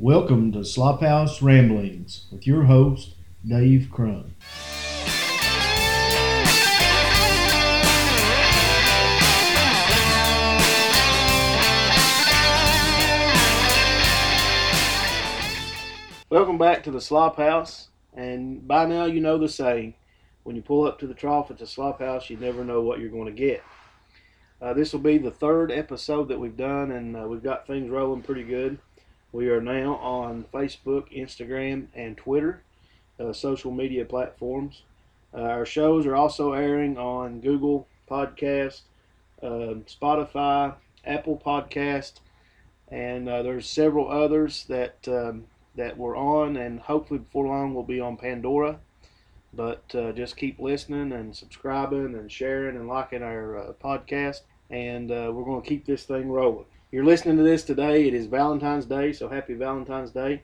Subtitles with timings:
[0.00, 3.16] Welcome to Slophouse Ramblings with your host,
[3.46, 4.34] Dave Crum.
[16.30, 19.92] Welcome back to the Slop House, and by now you know the saying:
[20.44, 23.00] when you pull up to the trough at the Slop House, you never know what
[23.00, 23.62] you're going to get.
[24.62, 27.90] Uh, this will be the third episode that we've done, and uh, we've got things
[27.90, 28.78] rolling pretty good.
[29.32, 32.62] We are now on Facebook, Instagram, and Twitter,
[33.20, 34.82] uh, social media platforms.
[35.32, 38.80] Uh, our shows are also airing on Google Podcast,
[39.40, 40.74] um, Spotify,
[41.06, 42.14] Apple Podcast,
[42.88, 45.44] and uh, there's several others that um,
[45.76, 48.80] that we're on, and hopefully before long we'll be on Pandora.
[49.54, 55.12] But uh, just keep listening and subscribing and sharing and liking our uh, podcast, and
[55.12, 56.66] uh, we're going to keep this thing rolling.
[56.92, 58.08] You're listening to this today.
[58.08, 60.42] It is Valentine's Day, so happy Valentine's Day.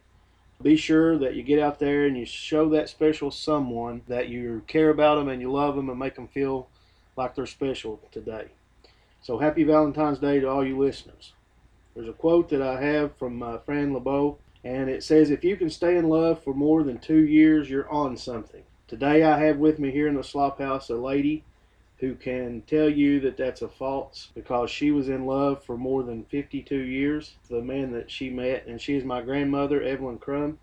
[0.62, 4.62] Be sure that you get out there and you show that special someone that you
[4.68, 6.68] care about them and you love them and make them feel
[7.16, 8.46] like they're special today.
[9.22, 11.32] So happy Valentine's Day to all you listeners.
[11.96, 15.56] There's a quote that I have from uh, Fran LeBeau and it says, If you
[15.56, 18.62] can stay in love for more than two years, you're on something.
[18.86, 21.42] Today, I have with me here in the slop house a lady
[21.98, 26.02] who can tell you that that's a false because she was in love for more
[26.02, 27.34] than 52 years.
[27.48, 30.58] The man that she met, and she is my grandmother, Evelyn Crum,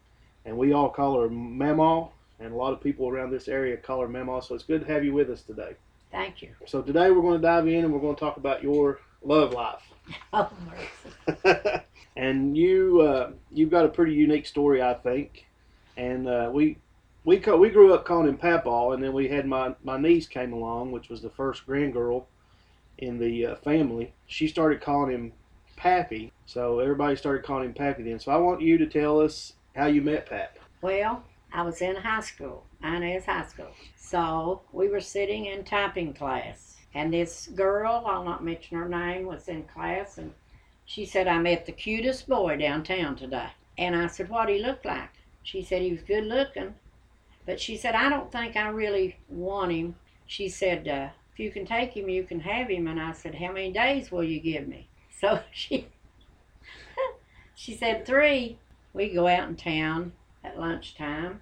[0.46, 2.10] and we all call her Mamaw,
[2.40, 4.44] and a lot of people around this area call her Mamaw.
[4.44, 5.76] So it's good to have you with us today.
[6.12, 6.50] Thank you.
[6.68, 9.54] So today we're going to dive in and we're going to talk about your love
[9.54, 9.82] life.
[10.34, 11.80] Oh, mercy.
[12.18, 15.46] and you uh, you've got a pretty unique story, I think.
[15.96, 16.76] And uh, we
[17.26, 20.28] we co- we grew up calling him Papaw, and then we had my my niece
[20.28, 22.26] came along, which was the first grandgirl
[22.98, 24.14] in the uh, family.
[24.28, 25.34] She started calling him
[25.76, 28.20] Pappy, so everybody started calling him Pappy then.
[28.20, 30.58] So I want you to tell us how you met Pap.
[30.82, 33.72] Well, I was in high school, Inez High School.
[33.96, 39.26] So we were sitting in typing class, and this girl, I'll not mention her name,
[39.26, 40.34] was in class, and
[40.86, 43.50] she said, I met the cutest boy downtown today.
[43.78, 45.10] And I said, What would he look like?
[45.42, 46.76] She said, He was good looking.
[47.46, 49.96] But she said, I don't think I really want him.
[50.26, 52.88] She said, uh, If you can take him, you can have him.
[52.88, 54.88] And I said, How many days will you give me?
[55.22, 55.88] So she,
[57.56, 58.58] she said, Three.
[58.94, 60.12] We go out in town
[60.44, 61.42] at lunchtime,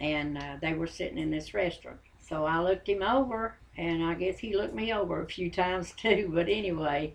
[0.00, 1.98] and uh, they were sitting in this restaurant.
[2.20, 5.92] So I looked him over, and I guess he looked me over a few times
[5.92, 6.30] too.
[6.34, 7.14] But anyway,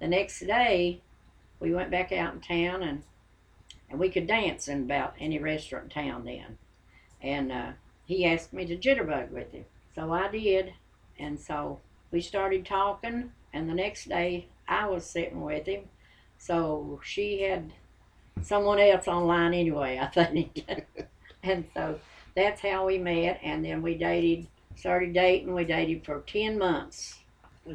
[0.00, 1.02] the next day,
[1.60, 3.02] we went back out in town, and
[3.90, 6.56] and we could dance in about any restaurant in town then.
[7.22, 7.72] And uh,
[8.04, 10.74] he asked me to jitterbug with him, so I did.
[11.18, 11.78] And so
[12.10, 15.84] we started talking, and the next day I was sitting with him.
[16.38, 17.72] So she had
[18.40, 20.64] someone else online anyway, I think.
[21.42, 22.00] and so
[22.34, 25.54] that's how we met, and then we dated, started dating.
[25.54, 27.20] We dated for 10 months.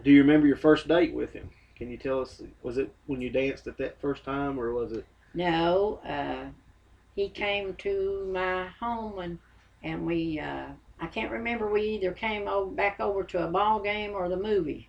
[0.04, 1.50] Do you remember your first date with him?
[1.76, 2.42] Can you tell us?
[2.64, 5.06] Was it when you danced at that first time, or was it?
[5.34, 6.50] No, uh,
[7.18, 9.40] he came to my home and
[9.84, 10.68] and we uh,
[11.02, 14.38] I can't remember we either came over, back over to a ball game or the
[14.38, 14.88] movie.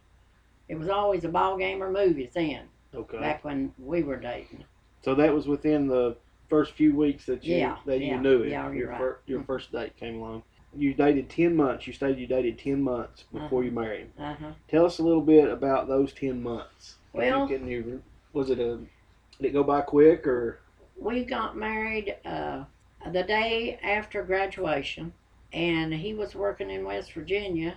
[0.68, 3.18] It was always a ball game or movies then, Okay.
[3.18, 4.64] back when we were dating.
[5.02, 6.16] So that was within the
[6.50, 8.50] first few weeks that you Yeah, that you knew it.
[8.50, 8.98] yeah, you're your right.
[8.98, 9.46] fir- your Mm.
[9.46, 10.42] first date came along.
[10.76, 11.86] You dated ten months.
[11.86, 13.60] You stated you dated ten months before Uh-huh.
[13.60, 14.12] you married him.
[14.18, 14.52] Uh huh.
[14.68, 16.96] Tell us a little bit about those ten months.
[17.14, 18.02] Well- you-
[18.34, 18.76] was it a?
[19.38, 20.58] Did it go by quick or?
[21.00, 22.64] We got married uh,
[23.12, 25.12] the day after graduation,
[25.52, 27.76] and he was working in West Virginia,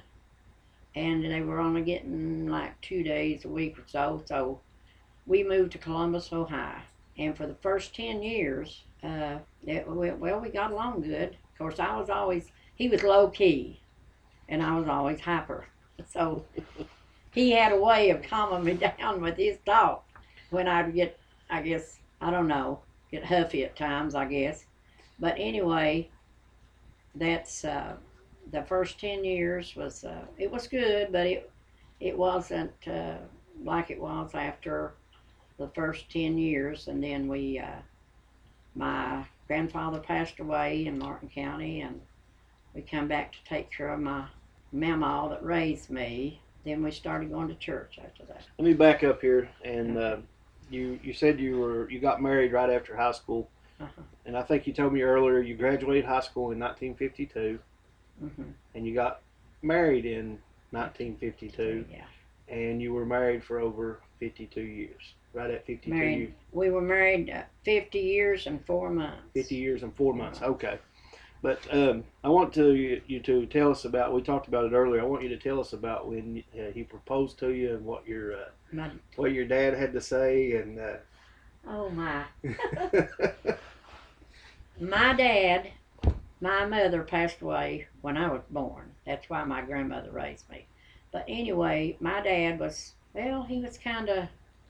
[0.95, 4.23] and they were only getting like two days a week or so.
[4.25, 4.59] So
[5.27, 6.81] we moved to Columbus, Ohio,
[7.17, 10.39] and for the first ten years, uh, it well.
[10.39, 11.29] We got along good.
[11.29, 13.79] Of course, I was always he was low key,
[14.49, 15.65] and I was always hyper.
[16.07, 16.43] So
[17.31, 20.03] he had a way of calming me down with his talk
[20.49, 22.79] when I'd get, I guess, I don't know,
[23.11, 24.65] get huffy at times, I guess.
[25.19, 26.09] But anyway,
[27.15, 27.93] that's uh,
[28.51, 31.51] the first ten years was uh, it was good, but it
[31.99, 33.17] it wasn't uh,
[33.63, 34.93] like it was after
[35.57, 37.81] the first ten years, and then we uh,
[38.75, 41.99] my grandfather passed away in Martin County, and
[42.73, 44.25] we come back to take care of my
[44.71, 46.39] mama that raised me.
[46.63, 48.43] Then we started going to church after that.
[48.57, 49.49] Let me back up here.
[49.65, 50.17] And uh,
[50.71, 54.01] you you said you were you got married right after high school, Uh-huh.
[54.25, 57.59] and I think you told me earlier you graduated high school in 1952,
[58.19, 58.43] hmm
[58.75, 59.21] and you got
[59.61, 60.39] married in
[60.71, 61.85] 1952.
[61.91, 62.05] Yeah.
[62.47, 65.13] and you were married for over 52 years.
[65.33, 66.17] Right at 52 Married.
[66.17, 66.33] years.
[66.51, 69.21] We were married uh, 50 years and four months.
[69.33, 70.41] 50 years and four months.
[70.41, 70.77] Okay.
[71.41, 74.13] But um, I want to you, you to tell us about.
[74.13, 75.01] We talked about it earlier.
[75.01, 78.07] I want you to tell us about when uh, he proposed to you and what
[78.07, 80.79] your uh, My, what your dad had to say and.
[80.79, 80.97] Uh,
[81.67, 82.25] oh my.
[84.81, 85.69] My dad,
[86.39, 88.91] my mother passed away when I was born.
[89.05, 90.65] That's why my grandmother raised me.
[91.11, 94.27] But anyway, my dad was, well, he was kind of,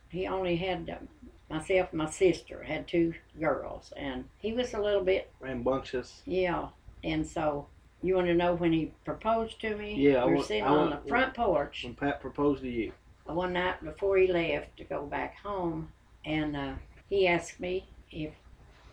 [0.09, 1.07] he only had um,
[1.51, 3.94] myself and my sister, had two girls.
[3.98, 6.21] And he was a little bit, rambunctious.
[6.25, 6.68] yeah.
[7.03, 7.68] And so,
[8.03, 9.95] you want to know when he proposed to me?
[9.95, 12.92] Yeah, We were want- sitting I on the front porch When Pap proposed to you.
[13.25, 15.92] one night before he left to go back home,
[16.25, 16.74] and uh,
[17.09, 18.33] he asked me if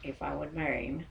[0.04, 1.06] if I would marry him,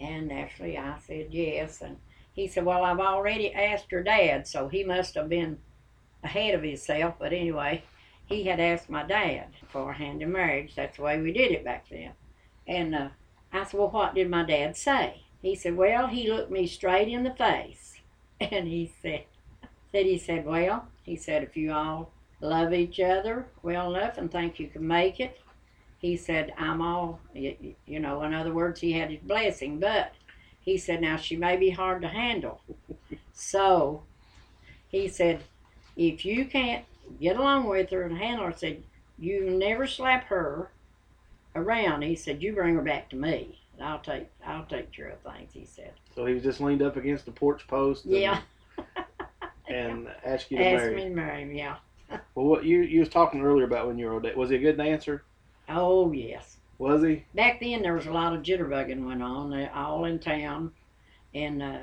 [0.00, 1.80] and naturally I said yes.
[1.80, 1.96] And
[2.34, 5.58] he said, "Well, I've already asked your dad, so he must have been
[6.24, 7.84] ahead of himself." But anyway,
[8.26, 10.74] he had asked my dad for a hand in marriage.
[10.74, 12.12] That's the way we did it back then.
[12.66, 13.08] And uh,
[13.52, 17.08] I said, "Well, what did my dad say?" He said, "Well, he looked me straight
[17.08, 18.00] in the face,
[18.40, 19.24] and he said."
[19.92, 24.30] Said he said, well, he said, if you all love each other well enough and
[24.30, 25.40] think you can make it,
[25.98, 29.78] he said, I'm all, you, you know, in other words, he had his blessing.
[29.80, 30.12] But
[30.60, 32.60] he said, now she may be hard to handle.
[33.32, 34.02] so
[34.88, 35.42] he said,
[35.96, 36.84] if you can't
[37.20, 38.82] get along with her and handle her, said,
[39.18, 40.70] you never slap her
[41.54, 42.02] around.
[42.02, 43.58] He said, you bring her back to me.
[43.74, 45.50] And I'll take, I'll take care of things.
[45.52, 48.04] He said, So he was just leaned up against the porch post.
[48.04, 48.40] And, yeah.
[49.68, 50.94] And asked you to Asked marry.
[50.94, 51.76] me to marry him, yeah.
[52.34, 54.26] Well, what you you was talking earlier about when you were old.
[54.36, 55.24] Was he a good dancer?
[55.68, 56.56] Oh, yes.
[56.78, 57.24] Was he?
[57.34, 60.72] back then there was a lot of jitterbugging went on uh, all in town
[61.34, 61.78] and uh,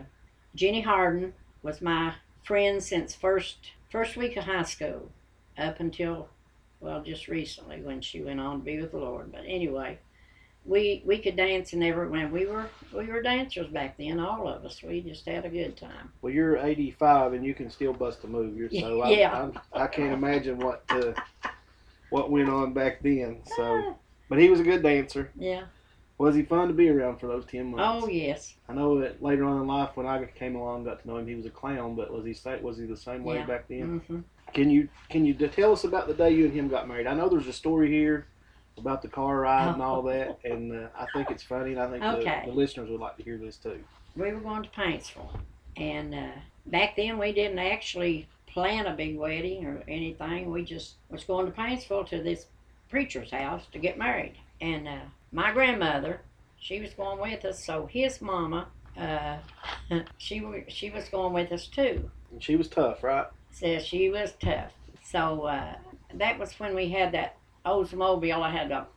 [0.54, 1.34] jenny harden
[1.64, 5.08] was my friend since first first week of high school
[5.60, 6.28] up until
[6.80, 9.96] well just recently when she went on to be with the lord but anyway
[10.66, 14.66] we we could dance and everywhere we were we were dancers back then all of
[14.66, 18.24] us we just had a good time Well, you're 85 and you can still bust
[18.24, 18.58] a move.
[18.58, 19.44] You're so I, Yeah.
[19.44, 21.14] I'm, I can't imagine what uh,
[22.10, 23.42] what went on back then.
[23.58, 23.96] So,
[24.28, 25.30] but he was a good dancer.
[25.38, 25.66] yeah
[26.24, 28.06] Was he fun to be around for those 10 months?
[28.06, 31.08] oh yes I know that later on in life, when I came along, got to
[31.08, 31.96] know him, he was a clown.
[31.96, 33.46] But was he was he the same way Yeah.
[33.46, 34.00] back then?
[34.08, 34.20] hmm
[34.54, 37.08] Can you can you tell us about the day you and him got married?
[37.08, 38.28] I know there's a story here
[38.78, 41.90] about the car ride and all that, and uh, I think it's funny, and I
[41.90, 42.42] think Okay.
[42.46, 43.84] the, the listeners would like to hear this too.
[44.16, 45.38] we were going to Paintsville.
[45.76, 46.32] And uh,
[46.68, 50.50] back then, we didn't actually plan a big wedding or anything.
[50.52, 52.46] We just was going to Paintsville to this
[52.90, 54.36] preacher's house to get married.
[54.62, 56.22] And uh, my grandmother,
[56.58, 57.66] she was going with us.
[57.66, 59.38] So his mama, uh,
[60.18, 62.10] she she was going with us too.
[62.32, 63.26] And she was tough, right?
[63.52, 64.72] Says she was tough.
[65.04, 65.76] So uh,
[66.14, 68.42] that was when we had that Oldsmobile.
[68.42, 68.88] I had a,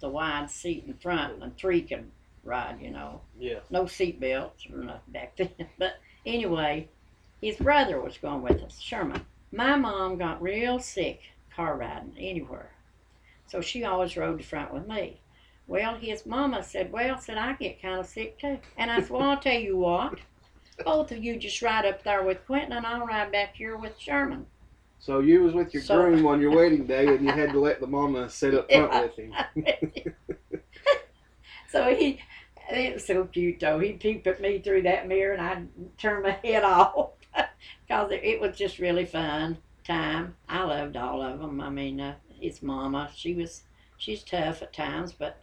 [0.00, 2.10] the wide seat in front, and three could
[2.44, 2.78] ride.
[2.80, 3.60] You know Yeah.
[3.70, 5.50] no seat belts or nothing back then.
[5.78, 5.94] But
[6.24, 6.88] anyway,
[7.40, 9.24] his brother was going with us, Sherman.
[9.52, 11.20] My mom got real sick
[11.54, 12.70] car riding anywhere.
[13.48, 15.20] So she always rode the front with me.
[15.68, 18.58] Well, his mama said, Well, said I get kind of sick too.
[18.76, 20.18] And I said, Well, I'll tell you what.
[20.84, 23.98] Both of you just ride up there with Quentin and I'll ride back here with
[23.98, 24.46] Sherman.
[24.98, 27.60] So you was with your So- groom on your wedding day, and you had to
[27.60, 29.02] let the mama sit up front Yeah.
[29.02, 30.14] with him.
[31.70, 32.20] so he,
[32.70, 33.78] it was so cute though.
[33.78, 37.10] He'd peep at me through that mirror and I'd turn my head off
[37.86, 40.36] because it, it was just really fun time.
[40.48, 41.60] I loved all of them.
[41.60, 43.62] I mean, uh, his mama, she was,
[43.98, 45.42] she's tough at times, but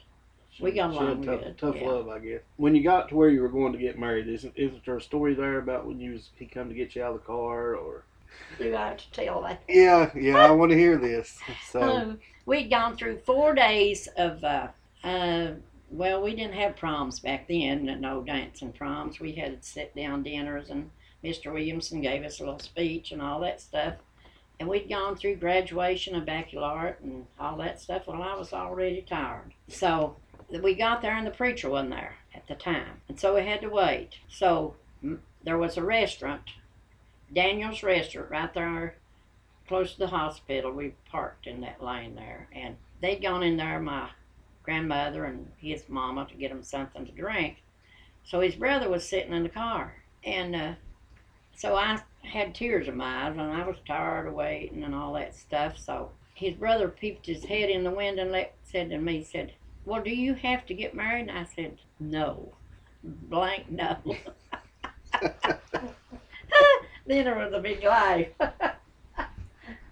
[0.60, 1.88] We got along tough, good, Tough yeah.
[1.88, 2.41] love, I guess.
[2.57, 5.01] When you got to where you were going to get married, isn't isn't there a
[5.01, 7.75] story there about when you was, he come to get you out of the car
[7.75, 8.03] or?
[8.60, 9.62] I have to tell that?
[9.67, 11.39] Yeah, yeah, I want to hear this.
[11.69, 14.67] So Um, we'd gone through four days of, uh,
[15.03, 15.51] uh,
[15.91, 19.19] well, we didn't have proms back then, no dancing proms.
[19.19, 20.89] We had sit down dinners, and
[21.24, 21.53] Mr.
[21.53, 23.95] Williamson gave us a little speech and all that stuff.
[24.60, 28.07] And we'd gone through graduation and baccalaureate and all that stuff.
[28.07, 29.53] Well, I was already tired.
[29.67, 30.15] So
[30.50, 33.01] we got there, and the preacher wasn't there at the time.
[33.07, 34.19] And so we had to wait.
[34.29, 34.75] So
[35.43, 36.41] there was a restaurant,
[37.33, 38.95] Daniel's Restaurant, right there
[39.67, 40.71] close to the hospital.
[40.71, 44.09] We parked in that lane there, and they'd gone in there, my
[44.63, 47.57] grandmother and his mama, to get him something to drink.
[48.23, 50.73] So his brother was sitting in the car, and uh,
[51.55, 55.13] so I had tears in my eyes, and I was tired of waiting and all
[55.13, 55.77] that stuff.
[55.77, 59.53] So his brother peeped his head in the window and let, said to me, said,
[59.86, 62.54] "Well, do you have to get married?" And I said, "No,
[63.04, 63.98] blank no."
[67.06, 68.25] then it was a big laugh.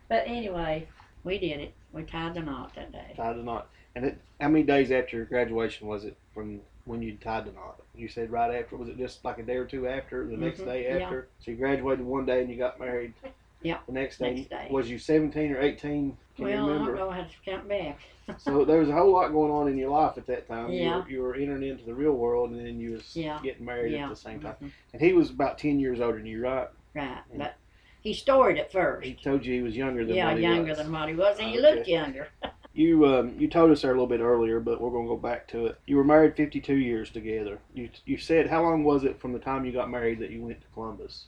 [0.08, 0.88] But anyway,
[1.24, 1.74] we did it.
[1.94, 3.14] We tied the knot that day.
[3.16, 3.70] Tied the knot.
[3.96, 7.82] And it, how many days after graduation was it from when you tied the knot?
[7.96, 8.76] You said right after.
[8.78, 10.26] Was it just like a day or two after?
[10.26, 11.06] The next Mhm, day yeah.
[11.06, 11.28] after?
[11.40, 13.14] So you graduated one day and you got married.
[13.62, 14.34] Yeah, The next day.
[14.36, 14.68] next day.
[14.72, 16.18] Was you seventeen or eighteen?
[16.42, 16.96] Can well, you I don't remember?
[16.98, 18.00] know how to count back.
[18.40, 20.72] so there was a whole lot going on in your life at that time.
[20.72, 20.98] You, Yeah.
[21.04, 23.40] were, you were entering into the real world, and then you was Yeah.
[23.44, 24.06] getting married yeah.
[24.06, 24.56] at the same time.
[24.62, 26.68] mhm, And he was about ten years older than you, right?
[26.96, 27.20] Right.
[27.32, 27.38] Yeah.
[27.38, 27.56] But
[28.02, 29.06] he storied it first.
[29.06, 30.78] He told you he was younger than yeah, what he younger was.
[30.80, 32.28] than what he was, and he looked younger.
[32.74, 35.46] You um, you told us there a little bit earlier, but we're gonna go back
[35.50, 35.78] to it.
[35.86, 37.60] You were married 52 years together.
[37.74, 40.42] You you said how long was it from the time you got married that you
[40.42, 41.26] went to Columbus?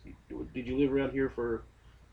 [0.53, 1.63] Did you live around here for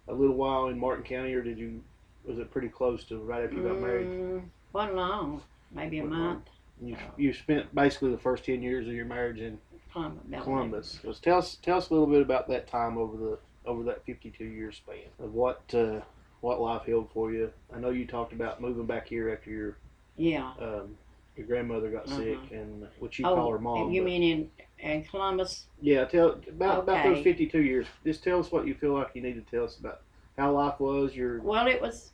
[0.08, 1.80] a little while in Martin County, or did you
[2.24, 4.06] was it pretty close to right after you got married?
[4.06, 6.28] Mm, wasn't long, maybe a Wasn't long.
[6.34, 6.48] month.
[6.82, 9.58] You you spent basically the first 10 years of your marriage in
[9.92, 10.42] Columbus.
[10.42, 11.00] Columbus.
[11.02, 14.04] So tell us tell us a little bit about that time over the over that
[14.06, 16.00] 52 year span of what uh,
[16.40, 17.52] what life held for you.
[17.74, 19.76] I know you talked about moving back here after your
[20.16, 20.52] Yeah.
[20.60, 20.96] um,
[21.36, 22.16] your grandmother got Uh-huh.
[22.16, 23.90] sick, and what you oh, call her mom.
[23.90, 25.66] you but- mean in in Columbus?
[25.82, 27.22] yeah, tell about about those Okay.
[27.24, 27.86] 52 years.
[28.04, 30.00] Just tell us what you feel like you need to tell us about
[30.40, 31.14] how life was.
[31.14, 32.12] Your Well, it was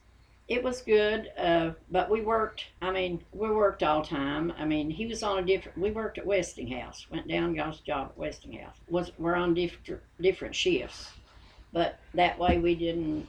[0.48, 2.66] it was good, uh, but we worked.
[2.82, 4.52] I mean, we worked all time.
[4.58, 5.78] I mean, he was on a different.
[5.78, 7.06] We worked at Westinghouse.
[7.10, 8.76] Went down, got a job at Westinghouse.
[8.88, 11.10] Was we're on different different shifts,
[11.72, 13.26] but that way we didn't.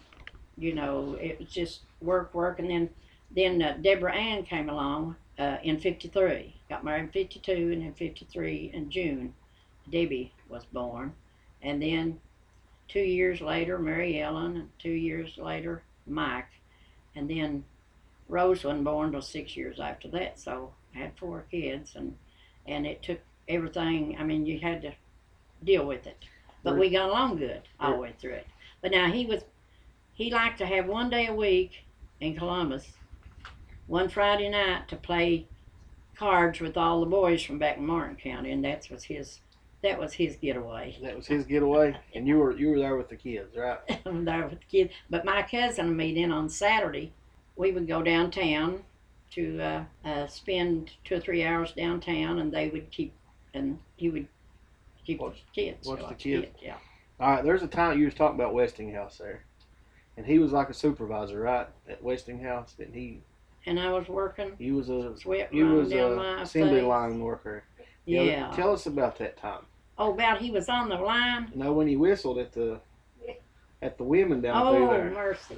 [0.58, 2.90] You know, it was just work, work, and then
[3.32, 6.56] then uh, Deborah Ann came along uh, in '53.
[6.70, 9.34] Got married in '52, and in '53 in June,
[9.92, 11.14] Debbie was born,
[11.62, 12.20] and then
[12.88, 16.50] two years later, Mary Ellen, and two years later, Mike,
[17.16, 17.64] and then
[18.30, 20.40] Rose wasn't born till six years after that.
[20.40, 22.18] So I had four kids, and
[22.66, 24.18] and it took everything.
[24.20, 24.94] I mean, you had to
[25.64, 26.18] deal with it,
[26.64, 28.48] but we got along good all the way through it.
[28.82, 29.44] But now he was
[30.14, 31.84] he liked to have one day a week
[32.20, 32.88] in Columbus,
[33.88, 35.48] one Friday night to play
[36.16, 39.40] cards with all the boys from back in Martin County, and that was his
[39.84, 40.98] that was his getaway.
[41.04, 43.80] that was his getaway, and you were you were there with the kids, right?
[44.06, 44.94] I'm there with the kids.
[45.10, 47.14] But my cousin and me then on Saturday,
[47.56, 48.84] we would go downtown
[49.32, 53.14] to uh, uh, spend two or three hours downtown, and they would keep,
[53.54, 54.28] and he would
[55.06, 55.88] keep Watch- the kids.
[55.88, 56.48] watch the kids.
[56.62, 56.76] Yeah.
[57.20, 59.44] All right, there's a time you was talking about Westinghouse there,
[60.18, 62.74] and he was like a supervisor, right, at Westinghouse.
[62.74, 63.22] Didn't he?
[63.66, 67.64] And I was working, He was a sweat he was down a assembly line worker.
[68.08, 68.52] Yeah.
[68.56, 69.66] Tell us about that time.
[69.98, 71.52] oh, about he was on the line.
[71.56, 72.80] No, when he whistled at the
[73.82, 75.10] at the women down through Oh, there.
[75.12, 75.58] mercy.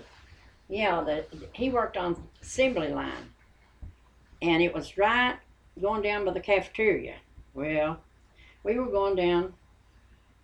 [0.67, 3.31] Yeah, the, he worked on assembly line.
[4.41, 5.37] And it was right
[5.79, 7.15] going down by the cafeteria.
[7.53, 7.99] Well,
[8.63, 9.53] we were going down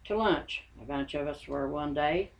[0.05, 0.63] to lunch.
[0.81, 2.31] A bunch of us were one day.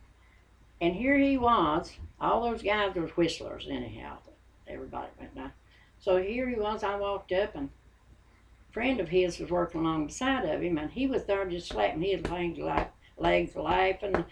[0.80, 1.92] And here he was.
[2.20, 4.18] All those guys were whistlers, anyhow.
[4.68, 5.52] Everybody went down.
[5.98, 6.82] So here he was.
[6.82, 7.68] I walked up, and
[8.76, 12.02] friend of his was working along beside of him, and he was there just slapping
[12.02, 14.22] his legs, like, legs laughing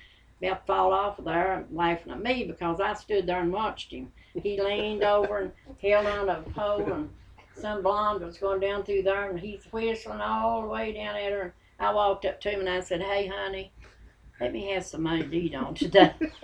[0.42, 4.12] about fall off of there laughing at me because I stood there and watched him.
[4.34, 7.08] He leaned over and held on a pole and
[7.56, 11.32] some blonde was going down through there and he's whistling all the way down at
[11.32, 11.54] her.
[11.78, 13.72] And I walked up to him and I said, Hey, honey,
[14.42, 16.12] let me have some money to eat on today.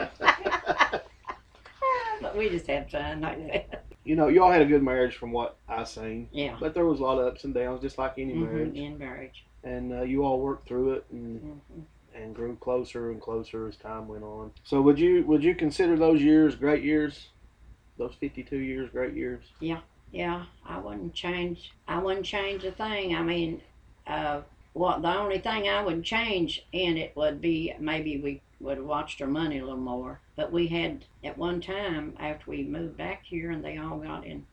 [2.22, 3.84] but we just had fun like that.
[4.04, 6.56] You know, y'all had a good marriage from what I seen, Yeah.
[6.58, 8.76] but there was a lot of ups and downs, just like any Mhm, marriage.
[8.76, 9.44] In marriage.
[9.62, 11.80] And uh, you all worked through it and hmm
[12.12, 14.50] and grew closer and closer as time went on.
[14.64, 17.28] So would you would you consider those years great years?
[17.98, 19.44] Those fifty two years great years?
[19.60, 19.80] Yeah.
[20.10, 21.70] Yeah, I wouldn't change.
[21.86, 23.14] I wouldn't change a thing.
[23.14, 23.62] I mean,
[24.08, 24.40] uh,
[24.72, 28.86] what the only thing I would change in it would be maybe we would have
[28.86, 30.20] watched our money a little more.
[30.36, 34.24] But we had at one time after we moved back here, and they all got
[34.24, 34.46] in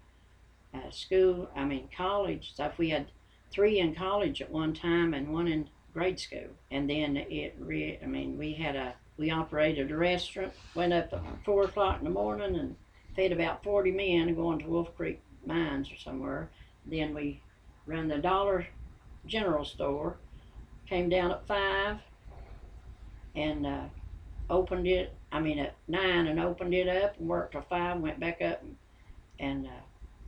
[0.73, 1.49] uh, school.
[1.55, 2.77] I mean, college stuff.
[2.77, 3.07] We had
[3.51, 6.49] three in college at one time, and one in grade school.
[6.71, 7.55] And then it.
[7.59, 8.95] Re- I mean, we had a.
[9.17, 10.53] We operated a restaurant.
[10.75, 12.75] Went up at four o'clock in the morning and
[13.15, 16.49] fed about forty men going to Wolf Creek mines or somewhere.
[16.85, 17.41] Then we
[17.85, 18.67] run the Dollar
[19.27, 20.17] General Store.
[20.87, 21.97] Came down at five
[23.35, 23.83] and uh,
[24.49, 25.13] opened it.
[25.31, 27.99] I mean at nine and opened it up and worked till five.
[27.99, 28.75] Went back up and,
[29.39, 29.81] and uh,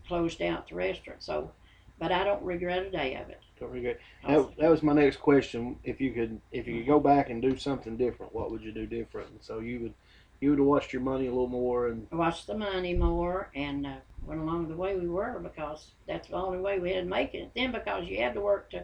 [0.07, 1.23] closed out the restaurant.
[1.23, 1.51] So,
[1.97, 3.39] but I don't regret a day of it.
[3.59, 3.99] Don't regret.
[4.27, 5.77] That, that was my next question.
[5.83, 8.73] If you could if you could go back and do something different, what would you
[8.73, 9.29] do different?
[9.29, 9.93] And so you would
[10.41, 13.85] you would have watched your money a little more and Watched the money more and
[13.85, 17.09] uh, went along the way we were because that's the only way we had to
[17.09, 17.51] make it.
[17.55, 18.83] Then because you had to work to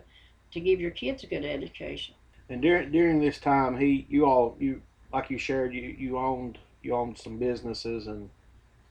[0.52, 2.16] to give your kids a good education.
[2.50, 4.82] and during during this time he you all you
[5.12, 8.30] like you shared you you owned you owned some businesses and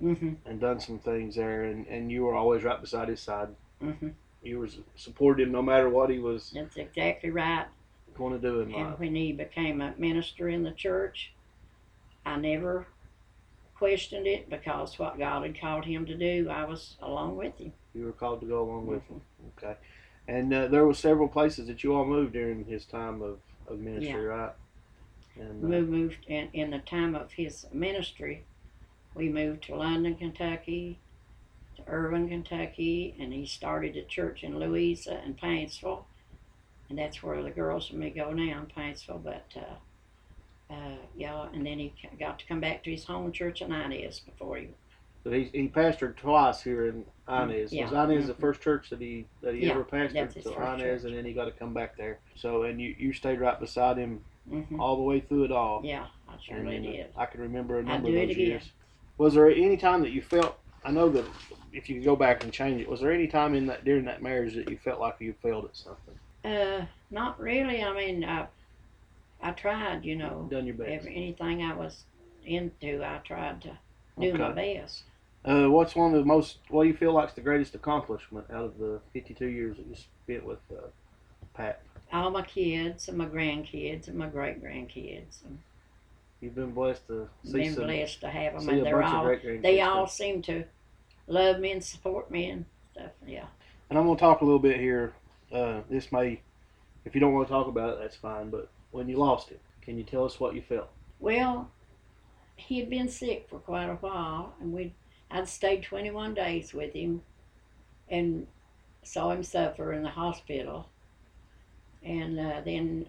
[0.00, 3.48] hmm and done some things there, and and you were always right beside his side.
[3.80, 4.08] hmm
[4.42, 7.66] You were supported him no matter what he was That's exactly right.
[8.16, 11.32] going to do in And when he became a minister in the church,
[12.26, 12.86] I never
[13.74, 17.72] questioned it because what God had called him to do, I was along with him.
[17.94, 19.20] You were called to go along with him.
[19.58, 19.74] Okay,
[20.26, 23.38] and uh, there were several places that you all moved during his time of,
[23.68, 24.28] of ministry, Yeah.
[24.28, 24.52] right?
[25.38, 28.44] And uh, We moved in, in the time of his ministry.
[29.14, 30.98] We moved to London, Kentucky,
[31.76, 36.04] to Irvine, Kentucky, and he started a church in Louisa and Paintsville,
[36.88, 39.22] and that's where the girls and me go now in Paintsville.
[39.22, 39.74] But uh,
[40.70, 44.20] uh, yeah, and then he got to come back to his home church in Inez
[44.20, 44.68] before he.
[45.22, 47.72] but he he pastored twice here in Inez.
[47.72, 47.84] Yeah.
[47.84, 48.40] Was Inez the Mhm.
[48.40, 50.42] first church that he that he Yeah, ever pastored?
[50.42, 51.04] So Inez, church.
[51.04, 52.18] and then he got to come back there.
[52.36, 55.82] So and you you stayed right beside him hmm all the way through it all.
[55.84, 57.12] Yeah, I sure And, uh, did.
[57.16, 58.72] I can remember a number of those years.
[59.18, 60.58] Was there any time that you felt?
[60.84, 61.24] I know that
[61.72, 64.04] if you could go back and change it, was there any time in that during
[64.04, 66.18] that marriage that you felt like you failed at something?
[66.44, 67.82] Uh, not really.
[67.82, 68.46] I mean, I,
[69.44, 70.90] I tried, you know, Done your best.
[70.90, 72.04] every, anything I was
[72.46, 73.78] into, I tried to
[74.18, 75.02] do my best.
[75.44, 76.58] Uh, what's one of the most?
[76.70, 79.96] What do you feel like's the greatest accomplishment out of the 52 years that you
[80.24, 80.86] spent with uh,
[81.52, 81.82] Pap?
[82.10, 85.40] All my kids and my grandkids and my great grandkids.
[86.40, 89.82] You've been blessed to see been some, blessed to have them, and they're all they
[89.82, 90.64] all seem to
[91.26, 93.10] love me and support me and stuff.
[93.26, 93.44] Yeah.
[93.90, 95.12] And I'm gonna talk a little bit here.
[95.52, 96.40] Uh, this may,
[97.04, 98.48] if you don't want to talk about it, that's fine.
[98.48, 100.88] But when you lost him, can you tell us what you felt?
[101.18, 101.68] Well,
[102.54, 104.94] he had been sick for quite a while, and we
[105.30, 107.22] I'd stayed 21 days with him,
[108.08, 108.46] and
[109.02, 110.88] saw him suffer in the hospital.
[112.04, 113.06] And uh, then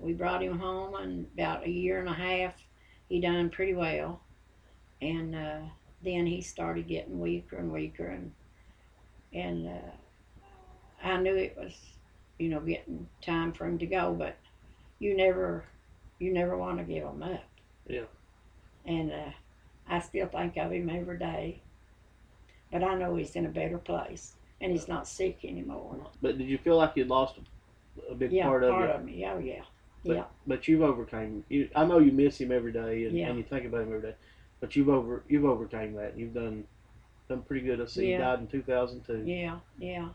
[0.00, 2.54] we brought him home, and about a year and a half,
[3.08, 4.20] he done pretty well.
[5.02, 5.60] And uh,
[6.04, 8.32] then he started getting weaker and weaker, and
[9.32, 9.90] and uh,
[11.02, 11.74] I knew it was,
[12.38, 14.36] you know, getting time for him to go, but
[15.04, 15.64] you never,
[16.18, 17.44] you never want to give him up.
[17.86, 18.04] Yeah.
[18.86, 19.30] And uh,
[19.88, 21.60] I still think of him every day,
[22.72, 25.96] but I know he's in a better place, and he's not sick anymore.
[26.22, 27.36] But did you feel like you'd lost
[28.10, 28.84] a, big Yeah, part of you?
[28.86, 29.26] of me.
[29.26, 29.62] Oh yeah,
[30.04, 30.24] But, yeah.
[30.46, 31.44] but you've overcame.
[31.50, 33.28] You, I know you miss him every day, and, Yeah.
[33.28, 34.16] and you think about him every day.
[34.60, 36.16] But you've over you've overcame that.
[36.18, 36.64] You've done
[37.28, 37.80] done pretty good.
[37.80, 38.16] I see Yeah.
[38.16, 39.24] he died in 2002.
[39.30, 40.08] Yeah, yeah,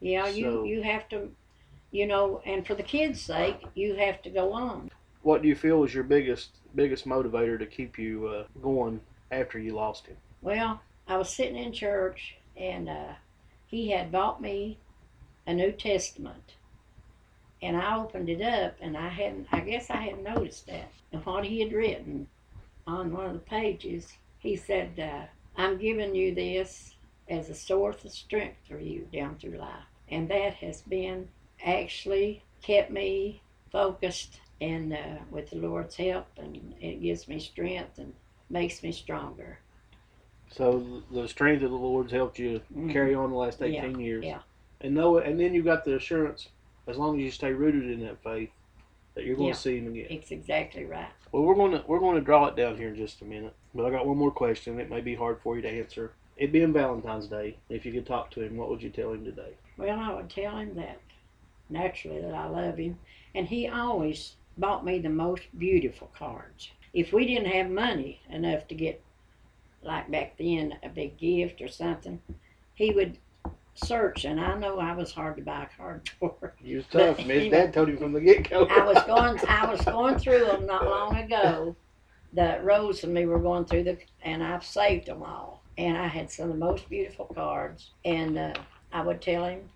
[0.00, 0.24] yeah.
[0.26, 1.30] So- You you have to,
[1.90, 4.90] you know, and for the kids' sake, you have to go on.
[5.22, 9.58] What do you feel is your biggest biggest motivator to keep you uh, going after
[9.58, 10.16] you lost him?
[10.42, 13.12] Well, I was sitting in church, and uh,
[13.66, 14.78] he had bought me
[15.46, 16.54] a New Testament,
[17.62, 19.48] and I opened it up, and I hadn't.
[19.50, 20.92] I guess I hadn't noticed that.
[21.12, 22.28] And what he had written
[22.86, 26.94] on one of the pages, he said, uh, "I'm giving you this
[27.28, 31.28] as a source of strength for you down through life," and that has been
[31.64, 37.98] actually kept me focused and uh, with the Lord's help, and it gives me strength
[37.98, 38.12] and
[38.50, 39.58] makes me stronger.
[40.50, 42.92] So the strength of the Lord's helped you Mhm.
[42.92, 44.24] carry on the last Yeah, 18 years.
[44.24, 44.40] yeah.
[44.80, 46.48] And know, and then you got the assurance,
[46.86, 48.50] as long as you stay rooted in that faith,
[49.14, 49.54] that you're going Yeah.
[49.54, 50.06] to see him again.
[50.10, 51.10] It's exactly right.
[51.32, 53.54] Well, we're going to we're going to draw it down here in just a minute,
[53.74, 54.80] but I got one more question.
[54.80, 56.12] It may be hard for you to answer.
[56.36, 59.24] It being Valentine's Day, if you could talk to him, what would you tell him
[59.24, 59.54] today?
[59.76, 61.00] Well, I would tell him that
[61.70, 62.98] naturally that I love him,
[63.34, 66.70] and he always bought me the most beautiful cards.
[66.92, 69.02] If we didn't have money enough to get,
[69.82, 72.20] like back then, a big gift or something,
[72.74, 73.18] he would
[73.74, 76.54] search, and I know I was hard to buy a card for.
[76.62, 77.18] He was tough.
[77.18, 78.66] His he- dad told him from the get go.
[78.66, 81.76] I was going, I was going through them not long ago.
[82.34, 85.62] The Rose and me were going through the, and I've saved them all.
[85.78, 87.90] And I had some of the most beautiful cards.
[88.04, 88.52] And uh,
[88.92, 89.70] I would tell him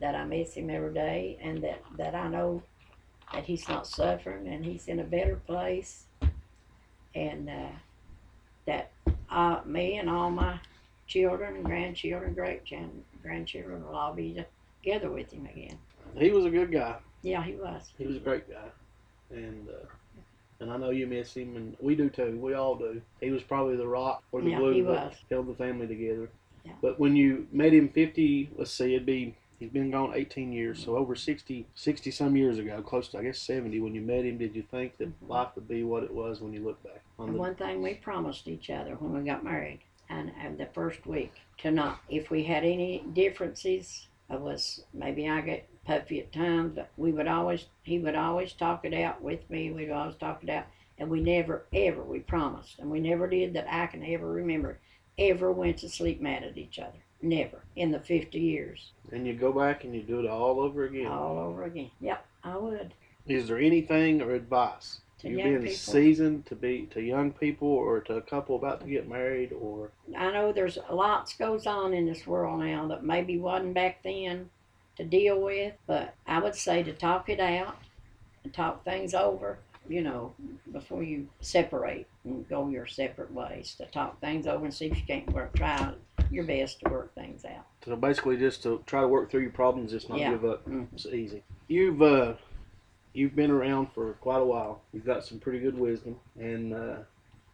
[0.00, 2.62] that I miss him every day, and that that I know
[3.32, 6.04] that he's not suffering and he's in a better place,
[7.14, 7.68] and uh,
[8.66, 8.90] that
[9.30, 10.58] uh, me and all my
[11.06, 12.62] children and grandchildren, great
[13.22, 14.44] grandchildren will all be
[14.82, 15.78] together with him again.
[16.16, 16.96] He was a good guy.
[17.22, 17.90] Yeah, he was.
[17.98, 18.68] He was a great guy,
[19.30, 19.86] and uh,
[20.60, 22.38] and I know you miss him, and we do too.
[22.40, 23.00] We all do.
[23.20, 25.14] He was probably the rock or the Yeah, glue that was.
[25.30, 26.30] held the family together.
[26.64, 26.72] Yeah.
[26.82, 30.82] But when you met him 50, let's see, it'd be he's been gone 18 years,
[30.84, 33.80] so over 60, 60 some years ago, close to I guess 70.
[33.80, 35.28] When you met him, did you think that Mhm.
[35.28, 37.38] life would be what it was when you look back on the?
[37.38, 41.32] one thing we promised each other when we got married, and, and the first week,
[41.58, 46.74] to not, if we had any differences, it was maybe I get puffy at times,
[46.74, 49.70] but we would always, he would always talk it out with me.
[49.72, 50.66] We'd always talk it out,
[51.00, 54.80] And we never, ever, we promised, and we never did that I can ever remember,
[55.16, 56.98] ever went to sleep mad at each other.
[57.20, 58.92] Never in the 50 years.
[59.10, 61.06] And you go back and you do it all over again.
[61.06, 61.90] All over again.
[62.00, 62.94] Yep, I would.
[63.26, 65.76] Is there anything or advice To you young being people.
[65.76, 69.90] seasoned to be to young people or to a couple about to get married or
[70.16, 74.48] I know there's lots goes on in this world now that maybe wasn't back then
[74.96, 77.76] to deal with, but I would say to talk it out
[78.44, 80.32] and talk things over, you know,
[80.72, 83.74] before you separate and go your separate ways.
[83.78, 85.92] To talk things over and see if you can't work, try
[86.30, 87.64] your best to work things out.
[87.84, 90.30] so basically just to try to work through your problems, just not Yeah.
[90.32, 90.64] give up.
[90.68, 90.86] Mhm.
[90.92, 91.42] It's easy.
[91.68, 92.34] You've uh
[93.14, 94.82] you've been around for quite a while.
[94.92, 96.96] You've got some pretty good wisdom and uh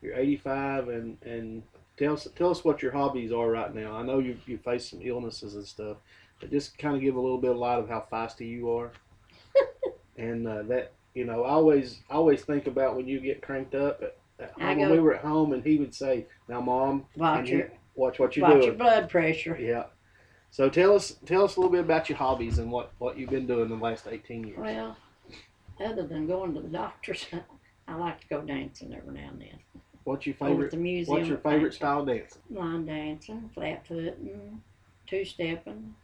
[0.03, 1.63] you're 85 and and
[1.97, 3.95] tell us tell us what your hobbies are right now.
[3.97, 5.97] I know you you face some illnesses and stuff,
[6.41, 8.91] but just kind of give a little bit of light of how feisty you are.
[10.17, 13.75] and uh, that you know, I always I always think about when you get cranked
[13.77, 14.79] up at, at home.
[14.79, 18.37] When we were at home, and he would say, "Now, mom, Watch you- watch what
[18.37, 19.57] you're watch doing." your blood pressure.
[19.61, 19.85] Yeah.
[20.51, 23.31] So tell us tell us a little bit about your hobbies and what what you've
[23.31, 24.59] been doing the last 18 years.
[24.59, 24.97] Well,
[25.85, 27.27] other than going to the doctors,
[27.89, 29.59] I like to go dancing every now and then.
[30.05, 31.17] What's your favorite the museum.
[31.17, 32.43] What's your favorite Bank- style dancing?
[32.51, 34.63] line dancing, flat footing,
[35.07, 35.95] two stepping,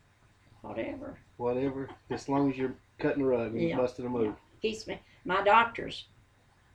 [0.62, 1.18] whatever.
[1.36, 3.76] Whatever, as long as you're cutting a rug and Yeah.
[3.76, 4.34] busting a move.
[4.62, 4.98] Keeps me.
[5.24, 6.06] My doctors,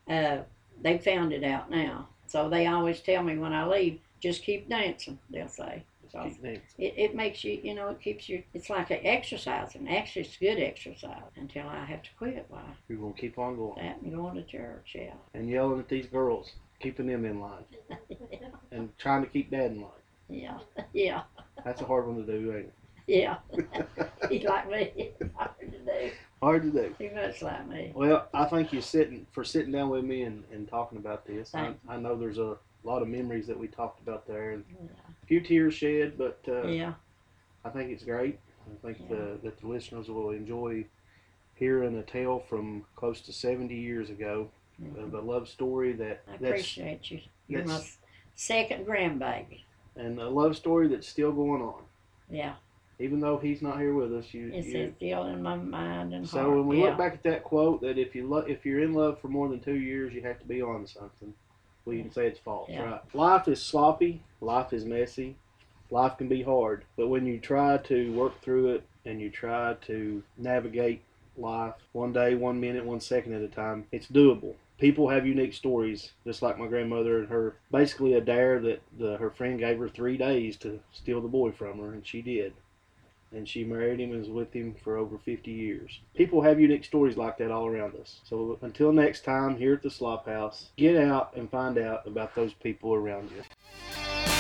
[0.08, 0.40] uh,
[0.82, 4.68] they found it out now, so they always tell me when I leave, just keep
[4.68, 5.20] dancing.
[5.30, 5.84] They'll say.
[6.12, 8.42] So it, it makes you, you know, it keeps you.
[8.54, 12.46] It's like an exercise, and actually, it's good exercise until I have to quit.
[12.50, 14.94] Why You're gonna keep on going that and going to church?
[14.96, 15.14] Yeah.
[15.34, 17.66] and yelling at these girls, keeping them in line,
[18.10, 18.38] yeah.
[18.72, 19.92] and trying to keep dad in line.
[20.30, 20.58] yeah.
[20.94, 21.24] Yeah.
[21.64, 22.74] That's a hard one to do, ain't it?
[23.08, 23.38] Yeah.
[24.30, 25.12] He's like me.
[25.36, 26.12] Hard to do.
[26.42, 26.96] hard to do.
[26.98, 27.92] Too much like me.
[27.94, 31.54] Well, I thank you sitting for sitting down with me and, and talking about this.
[31.54, 34.88] I, I know there's a lot of memories that we talked about there and Yeah.
[35.24, 36.94] a few tears shed, but uh, Yeah.
[37.64, 38.40] I think it's great.
[38.72, 39.16] I think Yeah.
[39.18, 40.86] the, that the listeners will enjoy
[41.56, 44.50] hearing a tale from close to 70 years ago
[45.00, 47.22] of a love story that I that's appreciate you.
[47.48, 47.82] You're my
[48.36, 49.62] second grandbaby.
[49.96, 51.82] and a love story that's still going on.
[52.30, 52.56] Yeah,
[53.00, 56.28] Even though he's not here with us, you, it's you still in my mind and
[56.28, 56.50] so heart.
[56.58, 56.90] when we yeah.
[56.90, 59.48] look back at that quote that if you lo- if you're in love for more
[59.48, 61.34] than two years, you have to be on something.
[61.86, 62.84] Well, you can say it's false, Yeah.
[62.84, 63.16] right?
[63.16, 64.22] Life is sloppy.
[64.42, 65.36] Life is messy.
[65.92, 69.76] Life can be hard, but when you try to work through it and you try
[69.86, 71.02] to navigate
[71.38, 74.56] life one day, one minute, one second at a time, it's doable.
[74.80, 77.56] People have unique stories, just like my grandmother and her.
[77.72, 81.52] Basically, a dare that the, her friend gave her three days to steal the boy
[81.52, 82.54] from her, and she did
[83.32, 86.00] and she married him and was with him for over 50 years.
[86.16, 88.22] People have unique stories like that all around us.
[88.24, 92.36] So until next time, here at the Slop House, get out and find out about
[92.36, 94.35] those people around you.